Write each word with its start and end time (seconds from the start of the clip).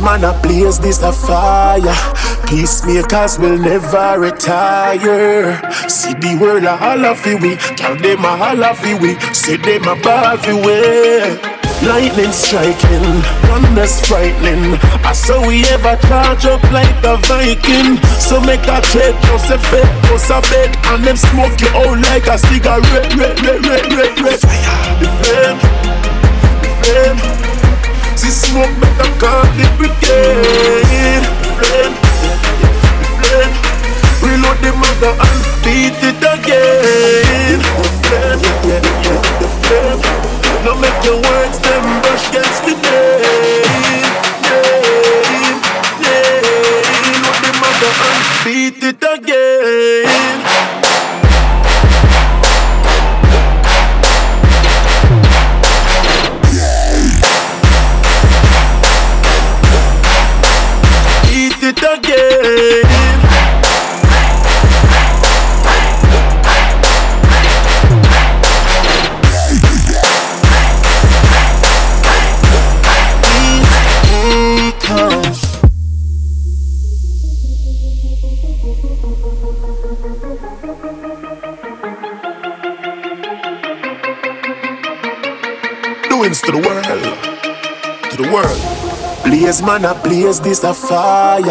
man 0.00 0.24
uh, 0.24 0.30
a 0.30 0.42
blaze 0.42 0.78
this 0.78 1.02
a 1.02 1.12
fire. 1.12 1.82
Peacemakers 2.46 3.38
will 3.38 3.58
never 3.58 4.20
retire. 4.20 5.58
See 5.88 6.14
the 6.14 6.38
world 6.40 6.64
uh, 6.64 6.74
a 6.74 6.76
holler 6.76 7.14
fi 7.14 7.34
we, 7.34 7.56
tell 7.56 7.96
them 7.96 8.24
uh, 8.24 8.34
a 8.34 8.36
holler 8.36 8.74
fi 8.74 8.94
we, 8.94 9.18
say 9.34 9.56
them 9.56 9.82
a 9.88 9.96
ball 10.00 10.36
fi 10.36 10.52
we. 10.54 11.62
Lightning 11.82 12.30
striking, 12.30 13.02
thunder's 13.42 13.98
frightening. 14.06 14.78
I 15.02 15.12
saw 15.12 15.44
we 15.44 15.66
ever 15.66 15.96
charge 16.06 16.46
up 16.46 16.62
like 16.70 16.94
a 17.02 17.16
Viking. 17.26 17.98
So 18.22 18.40
make 18.40 18.62
a 18.70 18.80
trade, 18.80 19.18
just 19.26 19.50
a 19.50 19.58
fit, 19.58 19.90
just 20.06 20.30
a 20.30 20.38
bed, 20.46 20.78
and 20.94 21.02
them 21.02 21.16
smoke 21.16 21.58
you 21.60 21.68
out 21.74 21.98
like 21.98 22.28
a 22.30 22.38
cigarette. 22.38 23.10
Red, 23.18 23.42
red, 23.42 23.66
red, 23.66 23.92
red, 23.98 24.20
red. 24.20 24.61
Doings 86.22 86.40
to 86.42 86.52
the 86.52 86.58
world, 86.58 86.86
to 88.10 88.16
the 88.16 88.30
world. 88.30 88.60
Blaze 89.24 89.60
man 89.60 89.84
a 89.84 89.92
blaze 89.92 90.38
this 90.38 90.62
a 90.62 90.72
fire. 90.72 91.42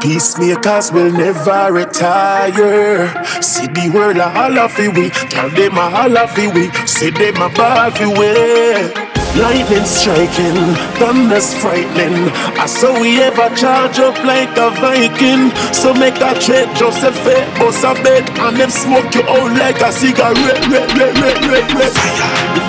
Peacemakers 0.00 0.92
will 0.92 1.10
never 1.10 1.72
retire. 1.72 3.10
See 3.42 3.66
the 3.66 3.90
world 3.92 4.18
a 4.18 4.30
holler 4.30 4.68
fi 4.68 4.86
we, 4.86 5.10
tell 5.10 5.50
them 5.50 5.76
a 5.76 5.90
holler 5.90 6.28
fi 6.28 6.46
we, 6.46 6.70
say 6.86 7.10
them 7.10 7.42
a 7.42 7.48
ball 7.58 7.90
fi 7.90 8.06
we. 8.06 9.14
Lightning 9.34 9.82
striking, 9.82 10.62
thunder's 10.94 11.52
frightening. 11.58 12.30
I 12.54 12.66
saw 12.66 12.94
we 13.00 13.20
ever 13.20 13.50
charge 13.56 13.98
up 13.98 14.16
like 14.22 14.56
a 14.56 14.70
Viking. 14.78 15.50
So 15.74 15.92
make 15.92 16.22
a 16.22 16.38
trade, 16.38 16.70
just 16.76 17.02
a 17.02 17.10
fake, 17.10 17.50
bust 17.58 17.82
a 17.82 17.94
bed, 17.98 18.30
and 18.38 18.56
them 18.56 18.70
smoke 18.70 19.12
you 19.12 19.26
out 19.26 19.50
like 19.58 19.80
a 19.82 19.90
cigarette. 19.90 20.62
Fire, 21.90 22.63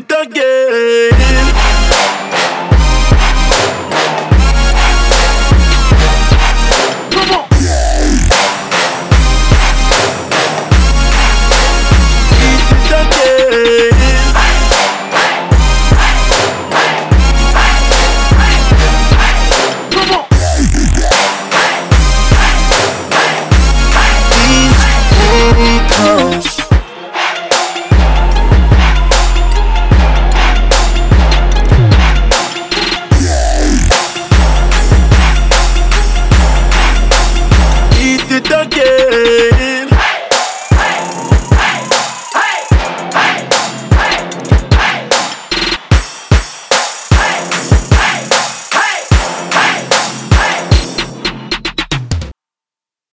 name, 0.00 0.24
name. 0.32 0.40
Come 0.40 0.49